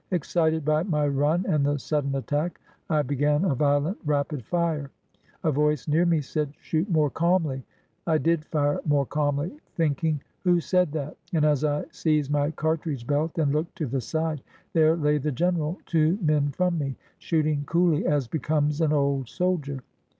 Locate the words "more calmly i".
6.89-8.17